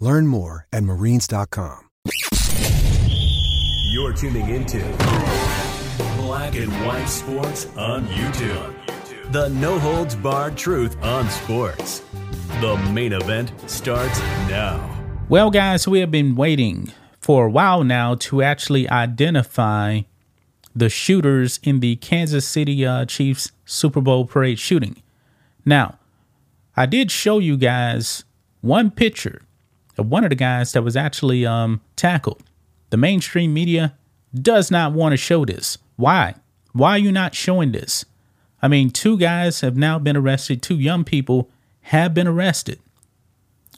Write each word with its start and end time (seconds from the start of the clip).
Learn 0.00 0.26
more 0.26 0.66
at 0.72 0.82
marines.com. 0.84 1.88
You're 3.90 4.12
tuning 4.12 4.48
into 4.50 4.78
Black 6.18 6.54
and 6.54 6.70
White 6.84 7.06
Sports 7.06 7.66
on 7.76 8.06
YouTube. 8.08 9.32
The 9.32 9.48
no 9.48 9.78
holds 9.78 10.14
barred 10.14 10.56
truth 10.56 10.96
on 11.02 11.30
sports. 11.30 12.02
The 12.60 12.76
main 12.92 13.12
event 13.14 13.52
starts 13.68 14.20
now. 14.48 14.92
Well, 15.28 15.50
guys, 15.50 15.88
we 15.88 16.00
have 16.00 16.10
been 16.10 16.36
waiting 16.36 16.92
for 17.20 17.46
a 17.46 17.50
while 17.50 17.82
now 17.82 18.16
to 18.16 18.42
actually 18.42 18.88
identify 18.90 20.02
the 20.74 20.90
shooters 20.90 21.58
in 21.62 21.80
the 21.80 21.96
Kansas 21.96 22.46
City 22.46 22.84
uh, 22.84 23.06
Chiefs 23.06 23.50
Super 23.64 24.02
Bowl 24.02 24.26
parade 24.26 24.58
shooting. 24.58 25.02
Now, 25.64 25.98
I 26.76 26.84
did 26.84 27.10
show 27.10 27.38
you 27.38 27.56
guys 27.56 28.24
one 28.60 28.90
picture 28.90 29.42
of 29.96 30.08
one 30.08 30.24
of 30.24 30.30
the 30.30 30.36
guys 30.36 30.72
that 30.72 30.82
was 30.82 30.96
actually 30.96 31.46
um, 31.46 31.80
tackled. 31.96 32.42
The 32.90 32.96
mainstream 32.96 33.52
media 33.52 33.96
does 34.34 34.70
not 34.70 34.92
want 34.92 35.12
to 35.12 35.16
show 35.16 35.44
this. 35.44 35.78
Why? 35.96 36.34
Why 36.72 36.92
are 36.92 36.98
you 36.98 37.12
not 37.12 37.34
showing 37.34 37.72
this? 37.72 38.04
I 38.60 38.68
mean, 38.68 38.90
two 38.90 39.16
guys 39.18 39.60
have 39.60 39.76
now 39.76 39.98
been 39.98 40.16
arrested, 40.16 40.62
two 40.62 40.78
young 40.78 41.04
people 41.04 41.50
have 41.82 42.14
been 42.14 42.26
arrested. 42.26 42.80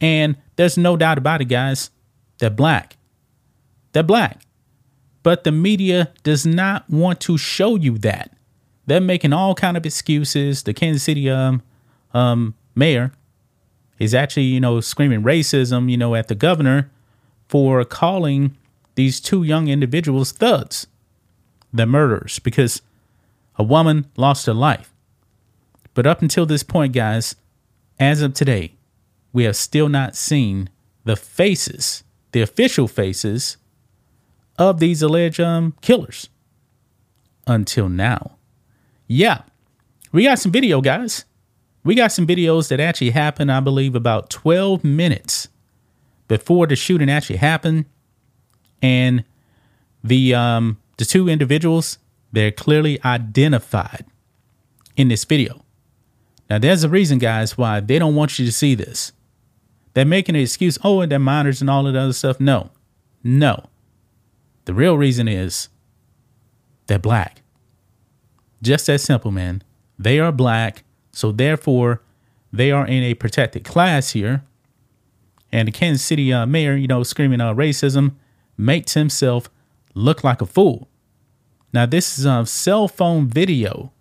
And 0.00 0.36
there's 0.56 0.78
no 0.78 0.96
doubt 0.96 1.18
about 1.18 1.40
it, 1.40 1.46
guys. 1.46 1.90
They're 2.38 2.50
black. 2.50 2.96
They're 3.92 4.02
black. 4.02 4.40
But 5.22 5.44
the 5.44 5.52
media 5.52 6.12
does 6.22 6.46
not 6.46 6.88
want 6.88 7.20
to 7.20 7.36
show 7.36 7.76
you 7.76 7.98
that. 7.98 8.32
They're 8.86 9.00
making 9.00 9.32
all 9.32 9.54
kind 9.54 9.76
of 9.76 9.84
excuses. 9.84 10.62
The 10.62 10.72
Kansas 10.72 11.02
City 11.02 11.28
um, 11.28 11.62
um, 12.14 12.54
mayor 12.74 13.12
is 14.00 14.14
actually, 14.14 14.44
you 14.44 14.58
know, 14.58 14.80
screaming 14.80 15.22
racism, 15.22 15.88
you 15.90 15.96
know, 15.96 16.16
at 16.16 16.26
the 16.26 16.34
governor 16.34 16.90
for 17.46 17.84
calling 17.84 18.56
these 18.96 19.20
two 19.20 19.42
young 19.44 19.68
individuals 19.68 20.32
thugs, 20.32 20.86
the 21.72 21.86
murderers, 21.86 22.38
because 22.40 22.82
a 23.56 23.62
woman 23.62 24.06
lost 24.16 24.46
her 24.46 24.54
life. 24.54 24.92
But 25.94 26.06
up 26.06 26.22
until 26.22 26.46
this 26.46 26.62
point, 26.62 26.94
guys, 26.94 27.36
as 27.98 28.22
of 28.22 28.34
today, 28.34 28.72
we 29.32 29.44
have 29.44 29.56
still 29.56 29.88
not 29.88 30.16
seen 30.16 30.70
the 31.04 31.16
faces, 31.16 32.02
the 32.32 32.40
official 32.40 32.88
faces 32.88 33.58
of 34.58 34.80
these 34.80 35.02
alleged 35.02 35.40
um, 35.40 35.74
killers 35.82 36.28
until 37.46 37.88
now. 37.88 38.36
Yeah, 39.06 39.42
we 40.12 40.24
got 40.24 40.38
some 40.38 40.52
video, 40.52 40.80
guys. 40.80 41.24
We 41.82 41.94
got 41.94 42.12
some 42.12 42.26
videos 42.26 42.68
that 42.68 42.80
actually 42.80 43.10
happened, 43.10 43.50
I 43.50 43.60
believe, 43.60 43.94
about 43.94 44.30
12 44.30 44.84
minutes 44.84 45.48
before 46.28 46.66
the 46.66 46.76
shooting 46.76 47.10
actually 47.10 47.36
happened. 47.36 47.86
And 48.82 49.24
the 50.02 50.34
um, 50.34 50.78
the 50.96 51.04
two 51.04 51.28
individuals, 51.28 51.98
they're 52.32 52.52
clearly 52.52 53.02
identified 53.04 54.04
in 54.96 55.08
this 55.08 55.24
video. 55.24 55.64
Now, 56.48 56.58
there's 56.58 56.84
a 56.84 56.88
reason, 56.88 57.18
guys, 57.18 57.56
why 57.56 57.80
they 57.80 57.98
don't 57.98 58.14
want 58.14 58.38
you 58.38 58.46
to 58.46 58.52
see 58.52 58.74
this. 58.74 59.12
They're 59.94 60.04
making 60.04 60.36
an 60.36 60.42
excuse, 60.42 60.78
oh, 60.82 61.00
and 61.00 61.10
they're 61.10 61.18
minors 61.18 61.60
and 61.60 61.70
all 61.70 61.86
of 61.86 61.94
the 61.94 62.00
other 62.00 62.12
stuff. 62.12 62.40
No, 62.40 62.70
no. 63.22 63.64
The 64.64 64.74
real 64.74 64.96
reason 64.96 65.28
is 65.28 65.68
they're 66.86 66.98
black. 66.98 67.42
Just 68.62 68.86
that 68.86 69.00
simple, 69.00 69.30
man. 69.30 69.62
They 69.98 70.18
are 70.18 70.32
black, 70.32 70.84
so 71.20 71.32
therefore 71.32 72.02
they 72.52 72.70
are 72.70 72.86
in 72.86 73.02
a 73.02 73.14
protected 73.14 73.64
class 73.64 74.10
here. 74.10 74.42
And 75.52 75.68
the 75.68 75.72
Kansas 75.72 76.04
City 76.04 76.32
uh, 76.32 76.46
mayor, 76.46 76.76
you 76.76 76.86
know, 76.86 77.02
screaming 77.02 77.40
uh, 77.40 77.52
racism, 77.54 78.14
makes 78.56 78.94
himself 78.94 79.50
look 79.94 80.22
like 80.22 80.40
a 80.40 80.46
fool. 80.46 80.88
Now, 81.72 81.86
this 81.86 82.18
is 82.18 82.24
a 82.24 82.46
cell 82.46 82.86
phone 82.88 83.26
video 83.26 83.92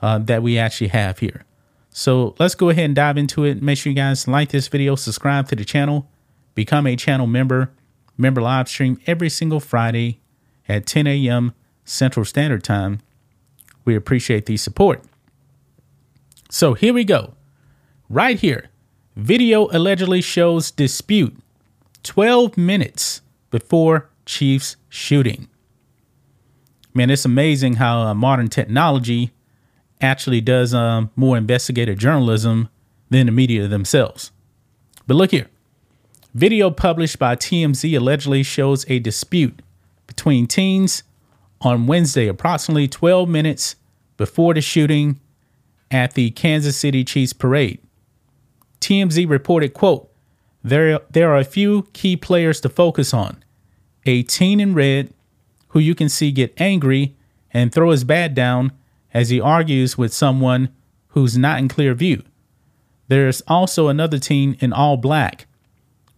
uh, 0.00 0.18
that 0.18 0.42
we 0.42 0.58
actually 0.58 0.88
have 0.88 1.20
here. 1.20 1.44
So 1.90 2.34
let's 2.38 2.54
go 2.54 2.68
ahead 2.68 2.86
and 2.86 2.96
dive 2.96 3.16
into 3.16 3.44
it. 3.44 3.62
Make 3.62 3.78
sure 3.78 3.90
you 3.90 3.96
guys 3.96 4.26
like 4.26 4.50
this 4.50 4.68
video, 4.68 4.96
subscribe 4.96 5.48
to 5.48 5.56
the 5.56 5.64
channel, 5.64 6.08
become 6.54 6.86
a 6.86 6.96
channel 6.96 7.26
member 7.26 7.70
Member 8.18 8.42
live 8.42 8.68
stream 8.68 9.00
every 9.06 9.30
single 9.30 9.60
Friday 9.60 10.20
at 10.68 10.86
10 10.86 11.06
a.m. 11.06 11.54
Central 11.84 12.24
Standard 12.24 12.62
Time. 12.62 13.00
We 13.84 13.96
appreciate 13.96 14.46
the 14.46 14.56
support. 14.56 15.02
So 16.52 16.74
here 16.74 16.92
we 16.92 17.04
go. 17.04 17.32
Right 18.10 18.38
here, 18.38 18.68
video 19.16 19.68
allegedly 19.72 20.20
shows 20.20 20.70
dispute 20.70 21.34
12 22.02 22.58
minutes 22.58 23.22
before 23.50 24.10
Chiefs 24.26 24.76
shooting. 24.90 25.48
Man, 26.92 27.08
it's 27.08 27.24
amazing 27.24 27.76
how 27.76 28.00
uh, 28.02 28.12
modern 28.12 28.48
technology 28.48 29.30
actually 30.02 30.42
does 30.42 30.74
um, 30.74 31.10
more 31.16 31.38
investigative 31.38 31.96
journalism 31.96 32.68
than 33.08 33.24
the 33.24 33.32
media 33.32 33.66
themselves. 33.66 34.30
But 35.06 35.14
look 35.14 35.30
here. 35.30 35.48
Video 36.34 36.70
published 36.70 37.18
by 37.18 37.34
TMZ 37.34 37.96
allegedly 37.96 38.42
shows 38.42 38.84
a 38.90 38.98
dispute 38.98 39.62
between 40.06 40.46
teens 40.46 41.02
on 41.62 41.86
Wednesday, 41.86 42.28
approximately 42.28 42.88
12 42.88 43.26
minutes 43.26 43.76
before 44.18 44.52
the 44.52 44.60
shooting 44.60 45.18
at 45.92 46.14
the 46.14 46.30
Kansas 46.30 46.76
City 46.76 47.04
Chiefs 47.04 47.32
parade. 47.32 47.78
TMZ 48.80 49.28
reported, 49.28 49.74
quote, 49.74 50.10
there, 50.64 51.00
there 51.10 51.30
are 51.30 51.38
a 51.38 51.44
few 51.44 51.88
key 51.92 52.16
players 52.16 52.60
to 52.62 52.68
focus 52.68 53.12
on. 53.12 53.44
A 54.06 54.22
teen 54.22 54.58
in 54.58 54.74
red 54.74 55.12
who 55.68 55.78
you 55.78 55.94
can 55.94 56.08
see 56.08 56.32
get 56.32 56.60
angry 56.60 57.16
and 57.52 57.72
throw 57.72 57.90
his 57.90 58.04
bat 58.04 58.34
down 58.34 58.72
as 59.12 59.28
he 59.28 59.40
argues 59.40 59.98
with 59.98 60.12
someone 60.12 60.70
who's 61.08 61.36
not 61.36 61.58
in 61.58 61.68
clear 61.68 61.94
view. 61.94 62.22
There's 63.08 63.42
also 63.46 63.88
another 63.88 64.18
teen 64.18 64.56
in 64.60 64.72
all 64.72 64.96
black 64.96 65.46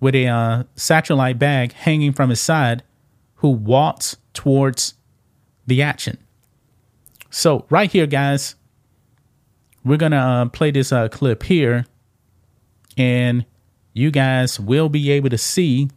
with 0.00 0.14
a 0.14 0.26
uh, 0.26 0.64
satellite 0.74 1.38
bag 1.38 1.72
hanging 1.72 2.12
from 2.12 2.30
his 2.30 2.40
side 2.40 2.82
who 3.36 3.48
walks 3.48 4.16
towards 4.34 4.94
the 5.66 5.80
action. 5.82 6.18
So, 7.30 7.64
right 7.70 7.90
here, 7.90 8.06
guys, 8.06 8.56
we're 9.84 9.98
going 9.98 10.12
to 10.12 10.18
uh, 10.18 10.46
play 10.46 10.70
this 10.70 10.92
uh, 10.92 11.08
clip 11.08 11.42
here, 11.42 11.86
and 12.96 13.44
you 13.92 14.10
guys 14.10 14.58
will 14.60 14.88
be 14.88 15.10
able 15.10 15.30
to 15.30 15.38
see 15.38 15.88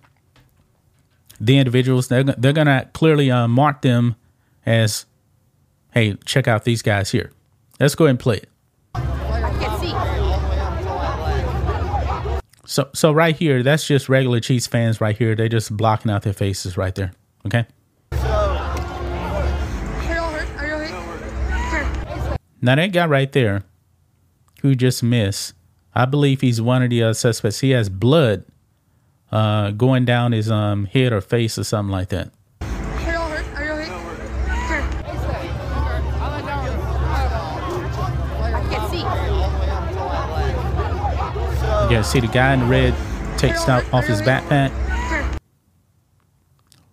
the 1.39 1.57
individuals. 1.57 2.07
They're, 2.07 2.23
they're 2.23 2.53
going 2.53 2.67
to 2.67 2.89
clearly 2.93 3.29
uh, 3.31 3.47
mark 3.47 3.81
them 3.81 4.15
as, 4.65 5.05
hey, 5.93 6.15
check 6.25 6.47
out 6.47 6.63
these 6.63 6.81
guys 6.81 7.11
here. 7.11 7.31
Let's 7.79 7.95
go 7.95 8.05
ahead 8.05 8.11
and 8.11 8.19
play 8.19 8.37
it. 8.37 8.49
So 12.67 12.89
so 12.93 13.11
right 13.11 13.35
here, 13.35 13.61
that's 13.61 13.85
just 13.85 14.09
regular 14.09 14.39
Chiefs 14.39 14.65
fans 14.65 14.99
right 14.99 15.15
here. 15.15 15.35
They're 15.35 15.47
just 15.47 15.77
blocking 15.77 16.09
out 16.11 16.23
their 16.23 16.33
faces 16.33 16.77
right 16.77 16.95
there. 16.95 17.11
Okay. 17.45 17.65
Now 22.61 22.75
that 22.75 22.91
guy 22.91 23.05
right 23.05 23.31
there, 23.31 23.63
who 24.65 24.73
just 24.73 25.03
missed, 25.03 25.53
I 25.93 26.05
believe 26.05 26.41
he's 26.41 26.59
one 26.59 26.81
of 26.81 26.89
the 26.89 27.03
uh, 27.03 27.13
suspects. 27.13 27.59
He 27.59 27.69
has 27.69 27.87
blood 27.87 28.45
uh, 29.31 29.69
going 29.69 30.05
down 30.05 30.31
his 30.31 30.49
um, 30.49 30.85
head 30.85 31.13
or 31.13 31.21
face 31.21 31.59
or 31.59 31.63
something 31.63 31.91
like 31.91 32.09
that. 32.09 32.31
guys 41.87 42.09
see 42.09 42.19
the 42.19 42.27
guy 42.27 42.55
in 42.55 42.67
red 42.67 42.95
takes 43.37 43.69
out 43.69 43.83
off 43.93 44.05
his 44.05 44.19
backpack? 44.23 44.71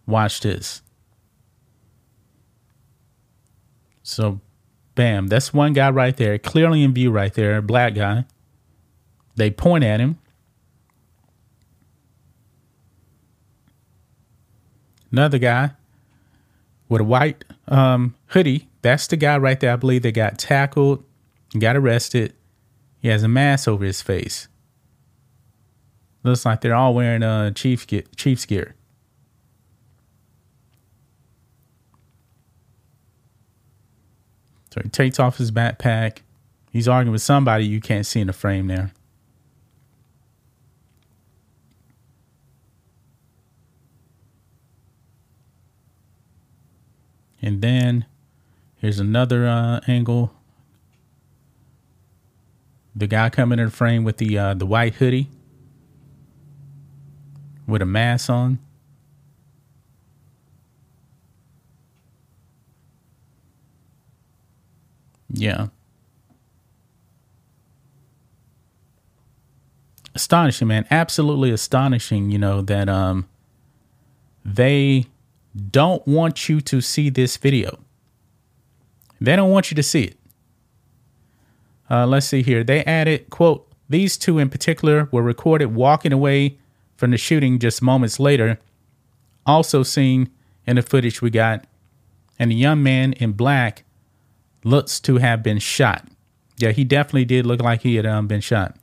Watch 0.07 0.41
this. 0.41 0.83
So, 4.03 4.41
bam, 4.95 5.29
that's 5.29 5.53
one 5.53 5.73
guy 5.73 5.91
right 5.91 6.17
there, 6.17 6.39
clearly 6.39 6.83
in 6.83 6.93
view 6.95 7.11
right 7.11 7.33
there, 7.33 7.61
black 7.63 7.95
guy. 7.95 8.25
They 9.37 9.51
point 9.51 9.85
at 9.85 10.01
him. 10.01 10.19
Another 15.11 15.39
guy 15.39 15.73
with 16.89 17.01
a 17.01 17.05
white 17.05 17.45
um, 17.69 18.15
hoodie. 18.29 18.69
That's 18.83 19.07
the 19.07 19.17
guy 19.17 19.39
right 19.39 19.59
there. 19.61 19.73
I 19.73 19.77
believe 19.77 20.03
they 20.03 20.13
got 20.13 20.39
tackled, 20.39 21.05
got 21.59 21.77
arrested. 21.77 22.35
He 23.01 23.09
has 23.09 23.23
a 23.23 23.29
mask 23.29 23.69
over 23.69 23.85
his 23.85 24.03
face. 24.03 24.49
Looks 26.23 26.47
like 26.47 26.61
they're 26.61 26.75
all 26.75 26.95
wearing 26.95 27.23
uh, 27.23 27.51
Chiefs 27.51 27.85
gear. 27.85 28.05
Chiefs 28.17 28.47
gear. 28.47 28.75
So 34.73 34.81
he 34.83 34.89
takes 34.89 35.21
off 35.21 35.37
his 35.37 35.51
backpack. 35.51 36.21
He's 36.71 36.89
arguing 36.89 37.13
with 37.13 37.21
somebody 37.21 37.67
you 37.67 37.79
can't 37.79 38.07
see 38.07 38.21
in 38.21 38.29
the 38.29 38.33
frame 38.33 38.69
there. 38.69 38.91
And 47.43 47.61
then 47.61 48.07
here's 48.77 48.99
another 48.99 49.47
uh, 49.47 49.81
angle. 49.87 50.33
The 52.97 53.07
guy 53.07 53.29
coming 53.29 53.59
in 53.59 53.67
the 53.67 53.71
frame 53.71 54.05
with 54.05 54.17
the 54.17 54.39
uh, 54.39 54.55
the 54.55 54.65
white 54.65 54.95
hoodie 54.95 55.29
with 57.67 57.83
a 57.83 57.87
mask 57.87 58.31
on. 58.31 58.59
Yeah. 65.33 65.69
Astonishing, 70.15 70.69
man. 70.69 70.87
Absolutely 70.91 71.51
astonishing, 71.51 72.31
you 72.31 72.39
know, 72.39 72.61
that 72.63 72.89
um 72.89 73.27
they 74.45 75.07
don't 75.71 76.07
want 76.07 76.49
you 76.49 76.61
to 76.61 76.81
see 76.81 77.11
this 77.11 77.37
video. 77.37 77.79
They 79.21 79.37
don't 79.37 79.51
want 79.51 79.71
you 79.71 79.75
to 79.77 79.83
see 79.83 80.05
it. 80.05 80.17
Uh, 81.91 82.07
let's 82.07 82.27
see 82.27 82.43
here. 82.43 82.65
They 82.65 82.83
added, 82.85 83.31
quote, 83.31 83.69
these 83.89 84.17
two 84.17 84.39
in 84.39 84.49
particular 84.49 85.09
were 85.13 85.23
recorded 85.23 85.75
walking 85.75 86.13
away 86.13 86.59
from 86.97 87.11
the 87.11 87.19
shooting 87.19 87.59
just 87.59 87.83
moments 87.83 88.19
later. 88.19 88.59
Also 89.45 89.83
seen 89.83 90.31
in 90.67 90.77
the 90.77 90.83
footage 90.83 91.21
we 91.21 91.31
got, 91.31 91.67
and 92.39 92.51
the 92.51 92.55
young 92.55 92.83
man 92.83 93.13
in 93.15 93.33
black 93.33 93.85
looks 94.65 95.01
to 95.01 95.17
have 95.17 95.43
been 95.43 95.59
shot. 95.59 96.07
Yeah, 96.59 96.71
he 96.71 96.85
definitely 96.85 97.25
did 97.25 97.47
look 97.47 97.61
like 97.61 97.83
he 97.83 97.97
had 97.97 98.07
um, 98.07 98.27
been 98.27 98.41
shot. 98.41 98.77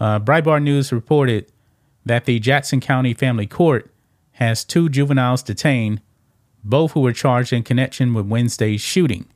Uh, 0.00 0.18
Breitbart 0.20 0.62
News 0.62 0.92
reported 0.92 1.50
that 2.04 2.24
the 2.24 2.38
Jackson 2.38 2.80
County 2.80 3.14
Family 3.14 3.46
Court 3.46 3.90
has 4.32 4.64
two 4.64 4.88
juveniles 4.88 5.42
detained, 5.42 6.00
both 6.62 6.92
who 6.92 7.00
were 7.00 7.12
charged 7.12 7.52
in 7.52 7.62
connection 7.62 8.14
with 8.14 8.26
Wednesday's 8.26 8.80
shooting. 8.80 9.26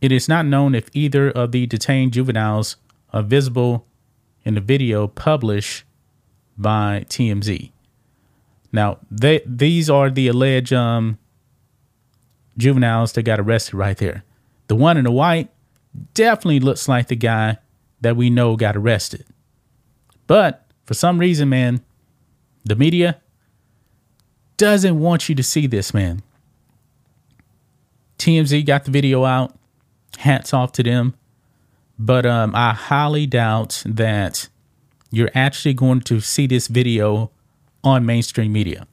It 0.00 0.12
is 0.12 0.28
not 0.28 0.46
known 0.46 0.74
if 0.74 0.88
either 0.92 1.30
of 1.30 1.52
the 1.52 1.66
detained 1.66 2.12
juveniles 2.12 2.76
are 3.12 3.22
visible 3.22 3.86
in 4.44 4.54
the 4.54 4.60
video 4.60 5.06
published 5.06 5.84
by 6.56 7.04
TMZ. 7.08 7.70
Now, 8.72 8.98
they, 9.10 9.42
these 9.44 9.90
are 9.90 10.10
the 10.10 10.28
alleged 10.28 10.72
um, 10.72 11.18
juveniles 12.56 13.12
that 13.12 13.22
got 13.22 13.40
arrested 13.40 13.74
right 13.74 13.96
there. 13.96 14.24
The 14.68 14.76
one 14.76 14.96
in 14.96 15.04
the 15.04 15.12
white 15.12 15.48
definitely 16.14 16.60
looks 16.60 16.88
like 16.88 17.08
the 17.08 17.16
guy 17.16 17.58
that 18.00 18.16
we 18.16 18.30
know 18.30 18.56
got 18.56 18.76
arrested. 18.76 19.24
But 20.26 20.66
for 20.84 20.94
some 20.94 21.18
reason, 21.18 21.48
man, 21.48 21.82
the 22.64 22.76
media 22.76 23.20
doesn't 24.56 24.98
want 24.98 25.28
you 25.28 25.34
to 25.34 25.42
see 25.42 25.66
this, 25.66 25.92
man. 25.94 26.22
TMZ 28.18 28.64
got 28.66 28.84
the 28.84 28.90
video 28.90 29.24
out. 29.24 29.56
Hats 30.18 30.52
off 30.52 30.72
to 30.72 30.82
them. 30.82 31.14
But 31.98 32.26
um, 32.26 32.54
I 32.54 32.72
highly 32.74 33.26
doubt 33.26 33.82
that 33.86 34.48
you're 35.10 35.30
actually 35.34 35.74
going 35.74 36.00
to 36.02 36.20
see 36.20 36.46
this 36.46 36.68
video 36.68 37.30
on 37.82 38.06
mainstream 38.06 38.52
media. 38.52 38.86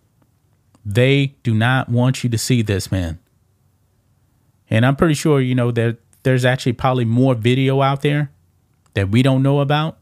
They 0.86 1.36
do 1.44 1.54
not 1.54 1.90
want 1.90 2.24
you 2.24 2.30
to 2.30 2.38
see 2.38 2.62
this, 2.62 2.92
man. 2.92 3.20
And 4.70 4.86
I'm 4.86 4.96
pretty 4.96 5.14
sure, 5.14 5.40
you 5.40 5.56
know, 5.56 5.72
that 5.72 5.98
there's 6.24 6.46
actually 6.46 6.74
probably 6.74 7.06
more 7.06 7.36
video 7.36 7.82
out 7.82 8.02
there 8.02 8.32
that 8.94 9.10
we 9.10 9.22
don't 9.22 9.44
know 9.44 9.60
about. 9.60 9.98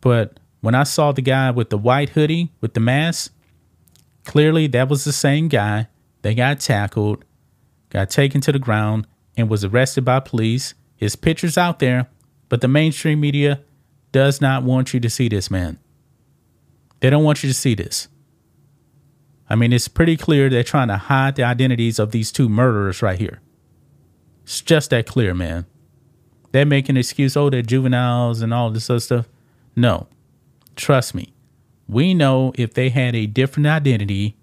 But 0.00 0.38
when 0.60 0.74
I 0.74 0.84
saw 0.84 1.12
the 1.12 1.22
guy 1.22 1.50
with 1.50 1.70
the 1.70 1.78
white 1.78 2.10
hoodie 2.10 2.52
with 2.60 2.74
the 2.74 2.80
mask, 2.80 3.32
clearly 4.24 4.66
that 4.68 4.88
was 4.88 5.04
the 5.04 5.12
same 5.12 5.48
guy 5.48 5.88
that 6.22 6.34
got 6.34 6.60
tackled, 6.60 7.24
got 7.90 8.10
taken 8.10 8.40
to 8.42 8.52
the 8.52 8.58
ground, 8.58 9.06
and 9.36 9.48
was 9.48 9.64
arrested 9.64 10.04
by 10.04 10.20
police. 10.20 10.74
His 10.96 11.14
picture's 11.14 11.58
out 11.58 11.78
there, 11.78 12.08
but 12.48 12.60
the 12.62 12.68
mainstream 12.68 13.20
media 13.20 13.60
does 14.12 14.40
not 14.40 14.62
want 14.62 14.94
you 14.94 15.00
to 15.00 15.10
see 15.10 15.28
this, 15.28 15.50
man. 15.50 15.78
They 17.00 17.10
don't 17.10 17.24
want 17.24 17.42
you 17.42 17.50
to 17.50 17.54
see 17.54 17.74
this. 17.74 18.08
I 19.48 19.54
mean, 19.54 19.72
it's 19.72 19.88
pretty 19.88 20.16
clear 20.16 20.48
they're 20.48 20.62
trying 20.62 20.88
to 20.88 20.96
hide 20.96 21.36
the 21.36 21.44
identities 21.44 21.98
of 21.98 22.10
these 22.10 22.32
two 22.32 22.48
murderers 22.48 23.02
right 23.02 23.18
here. 23.18 23.40
It's 24.42 24.60
just 24.60 24.90
that 24.90 25.06
clear, 25.06 25.34
man. 25.34 25.66
They're 26.52 26.64
making 26.66 26.96
excuse, 26.96 27.36
oh, 27.36 27.50
they're 27.50 27.62
juveniles 27.62 28.40
and 28.40 28.54
all 28.54 28.70
this 28.70 28.88
other 28.88 29.00
stuff. 29.00 29.28
No. 29.74 30.06
Trust 30.74 31.14
me. 31.14 31.32
We 31.88 32.14
know 32.14 32.52
if 32.56 32.74
they 32.74 32.88
had 32.88 33.14
a 33.14 33.26
different 33.26 33.66
identity, 33.66 34.36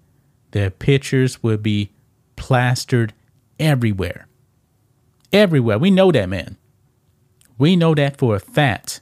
their 0.52 0.70
pictures 0.70 1.42
would 1.42 1.62
be 1.62 1.90
plastered 2.36 3.12
everywhere. 3.58 4.26
Everywhere. 5.32 5.78
We 5.78 5.90
know 5.90 6.12
that, 6.12 6.28
man. 6.28 6.56
We 7.58 7.76
know 7.76 7.94
that 7.94 8.16
for 8.16 8.36
a 8.36 8.40
fact 8.40 9.00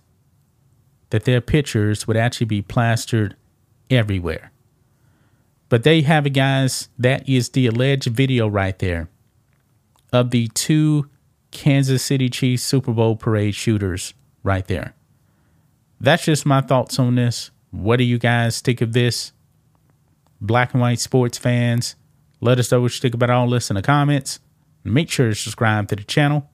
that 1.11 1.25
their 1.25 1.41
pictures 1.41 2.07
would 2.07 2.17
actually 2.17 2.47
be 2.47 2.63
plastered 2.63 3.37
everywhere. 3.91 4.52
But 5.73 5.85
there 5.85 5.95
you 5.95 6.03
have 6.03 6.27
it, 6.27 6.35
guys. 6.35 6.91
That 6.99 7.27
is 7.27 7.49
the 7.49 7.67
alleged 7.67 8.09
video 8.09 8.47
right 8.47 8.79
there 8.79 9.09
of 10.13 10.31
the 10.31 10.49
two 10.49 11.09
Kansas 11.51 12.03
City 12.03 12.29
Chiefs 12.29 12.63
Super 12.63 12.93
Bowl 12.93 13.17
parade 13.17 13.55
shooters 13.55 14.13
right 14.43 14.67
there. 14.67 14.95
That's 15.99 16.27
just 16.27 16.45
my 16.45 16.61
thoughts 16.61 16.99
on 16.99 17.15
this. 17.15 17.53
What 17.71 17.97
do 17.97 18.05
you 18.05 18.19
guys 18.19 18.61
think 18.61 18.83
of 18.83 18.93
this? 18.93 19.33
Black 20.43 20.75
and 20.75 20.83
white 20.83 21.01
sports 21.01 21.39
fans, 21.39 21.97
let 22.43 22.59
us 22.59 22.71
know 22.71 22.83
what 22.83 22.93
you 22.93 23.01
think 23.01 23.15
about 23.15 23.31
all 23.31 23.49
this 23.49 23.71
in 23.71 23.77
the 23.77 23.81
comments. 23.81 24.41
Make 24.85 25.11
sure 25.11 25.31
to 25.31 25.35
subscribe 25.35 25.89
to 25.89 25.97
the 25.97 26.05
channel. 26.05 26.51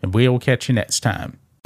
And 0.00 0.14
we 0.14 0.28
will 0.28 0.38
catch 0.38 0.68
you 0.68 0.74
next 0.76 1.00
time. 1.00 1.40